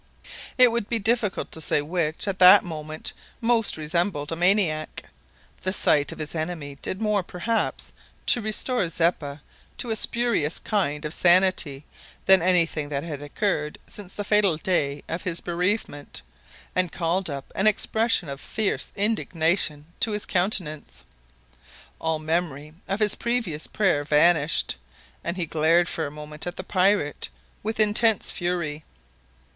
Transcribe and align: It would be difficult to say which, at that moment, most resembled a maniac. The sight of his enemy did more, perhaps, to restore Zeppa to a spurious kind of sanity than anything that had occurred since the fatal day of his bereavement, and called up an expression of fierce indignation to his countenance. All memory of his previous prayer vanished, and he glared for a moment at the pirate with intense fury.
It 0.57 0.71
would 0.71 0.89
be 0.89 0.97
difficult 0.97 1.51
to 1.51 1.61
say 1.61 1.79
which, 1.79 2.27
at 2.27 2.39
that 2.39 2.63
moment, 2.63 3.13
most 3.39 3.77
resembled 3.77 4.31
a 4.31 4.35
maniac. 4.35 5.03
The 5.61 5.71
sight 5.71 6.11
of 6.11 6.17
his 6.17 6.33
enemy 6.33 6.79
did 6.81 6.99
more, 6.99 7.21
perhaps, 7.21 7.93
to 8.25 8.41
restore 8.41 8.89
Zeppa 8.89 9.43
to 9.77 9.91
a 9.91 9.95
spurious 9.95 10.57
kind 10.57 11.05
of 11.05 11.13
sanity 11.13 11.85
than 12.25 12.41
anything 12.41 12.89
that 12.89 13.03
had 13.03 13.21
occurred 13.21 13.77
since 13.85 14.15
the 14.15 14.23
fatal 14.23 14.57
day 14.57 15.03
of 15.07 15.21
his 15.21 15.39
bereavement, 15.39 16.23
and 16.75 16.91
called 16.91 17.29
up 17.29 17.51
an 17.53 17.67
expression 17.67 18.27
of 18.27 18.41
fierce 18.41 18.91
indignation 18.95 19.85
to 19.99 20.13
his 20.13 20.25
countenance. 20.25 21.05
All 21.99 22.17
memory 22.17 22.73
of 22.87 22.99
his 23.01 23.13
previous 23.13 23.67
prayer 23.67 24.03
vanished, 24.03 24.77
and 25.23 25.37
he 25.37 25.45
glared 25.45 25.87
for 25.87 26.07
a 26.07 26.11
moment 26.11 26.47
at 26.47 26.55
the 26.55 26.63
pirate 26.63 27.29
with 27.61 27.79
intense 27.79 28.31
fury. 28.31 28.83